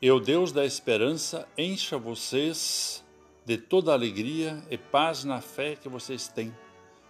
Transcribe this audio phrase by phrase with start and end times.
[0.00, 3.04] E o Deus da esperança encha vocês
[3.44, 6.54] de toda alegria e paz na fé que vocês têm,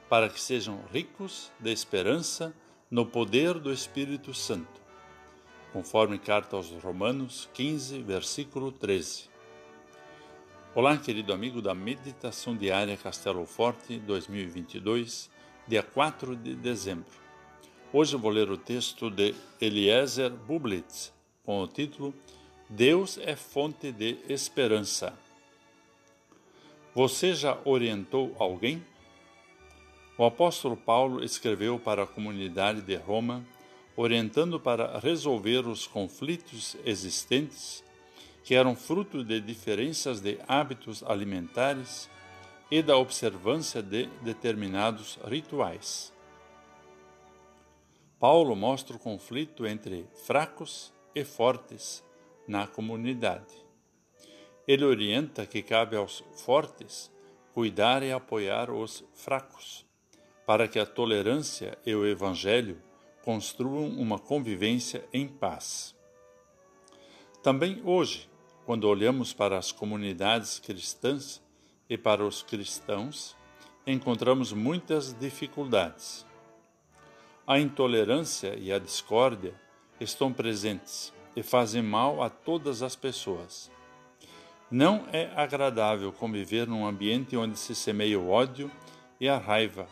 [0.08, 2.54] para que sejam ricos de esperança
[2.90, 4.80] no poder do Espírito Santo.
[5.70, 9.24] Conforme carta aos Romanos 15, versículo 13.
[10.74, 15.28] Olá, querido amigo da Meditação Diária Castelo Forte 2022,
[15.66, 17.12] dia 4 de dezembro.
[17.92, 21.12] Hoje vou ler o texto de Eliezer Bublitz
[21.44, 22.14] com o título
[22.70, 25.18] Deus é fonte de esperança.
[26.94, 28.84] Você já orientou alguém?
[30.18, 33.42] O apóstolo Paulo escreveu para a comunidade de Roma,
[33.96, 37.82] orientando para resolver os conflitos existentes,
[38.44, 42.10] que eram fruto de diferenças de hábitos alimentares
[42.70, 46.12] e da observância de determinados rituais.
[48.20, 52.06] Paulo mostra o conflito entre fracos e fortes
[52.48, 53.54] na comunidade.
[54.66, 57.12] Ele orienta que cabe aos fortes
[57.52, 59.84] cuidar e apoiar os fracos,
[60.46, 62.80] para que a tolerância e o Evangelho
[63.22, 65.94] construam uma convivência em paz.
[67.42, 68.28] Também hoje,
[68.64, 71.42] quando olhamos para as comunidades cristãs
[71.88, 73.36] e para os cristãos,
[73.86, 76.26] encontramos muitas dificuldades.
[77.46, 79.54] A intolerância e a discórdia
[80.00, 83.70] estão presentes e fazem mal a todas as pessoas.
[84.68, 88.68] Não é agradável conviver num ambiente onde se semeia o ódio
[89.20, 89.86] e a raiva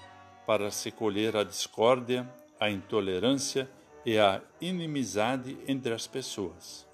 [0.45, 3.71] para se colher a discórdia, a intolerância
[4.05, 6.85] e a inimizade entre as pessoas.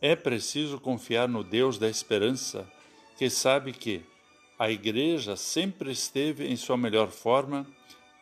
[0.00, 2.70] É preciso confiar no Deus da esperança,
[3.18, 4.00] que sabe que
[4.56, 7.66] a Igreja sempre esteve em sua melhor forma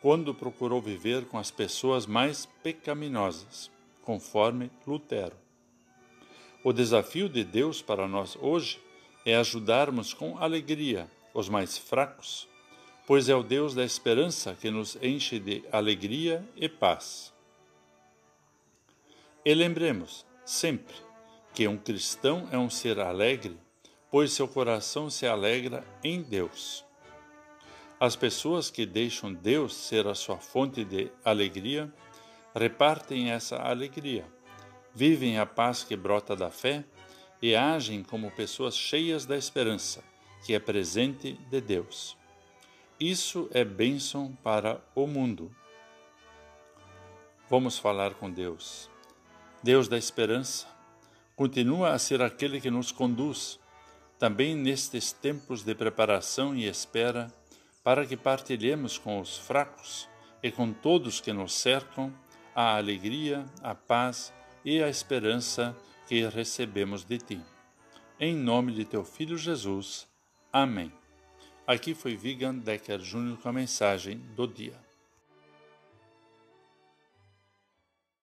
[0.01, 3.69] quando procurou viver com as pessoas mais pecaminosas
[4.09, 5.35] conforme Lutero.
[6.63, 8.81] O desafio de Deus para nós hoje
[9.23, 12.49] é ajudarmos com alegria os mais fracos,
[13.05, 17.31] pois é o Deus da esperança que nos enche de alegria e paz.
[19.45, 20.95] E lembremos sempre
[21.53, 23.59] que um cristão é um ser alegre,
[24.09, 26.83] pois seu coração se alegra em Deus.
[27.99, 31.93] As pessoas que deixam Deus ser a sua fonte de alegria
[32.59, 34.25] repartem essa alegria,
[34.93, 36.83] vivem a paz que brota da fé
[37.41, 40.03] e agem como pessoas cheias da esperança,
[40.45, 42.17] que é presente de Deus.
[42.99, 45.55] Isso é bênção para o mundo.
[47.49, 48.89] Vamos falar com Deus.
[49.63, 50.67] Deus da esperança,
[51.37, 53.57] continua a ser aquele que nos conduz,
[54.17, 57.31] também nestes tempos de preparação e espera,
[57.81, 60.09] para que partilhemos com os fracos
[60.43, 62.13] e com todos que nos cercam
[62.61, 64.33] a alegria, a paz
[64.65, 65.73] e a esperança
[66.09, 67.41] que recebemos de ti.
[68.19, 70.09] Em nome de teu Filho Jesus.
[70.51, 70.91] Amém.
[71.65, 74.88] Aqui foi Vigan Decker Júnior com a mensagem do dia.